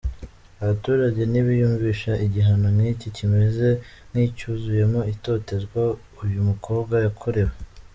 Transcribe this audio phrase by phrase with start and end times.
[0.61, 3.67] Abaturage ntibiyumvisha igihano nk’iki kimeze
[4.09, 5.81] nk’icyuzuyemo itotezwa,
[6.23, 7.53] uyu mukobwa yakorewe.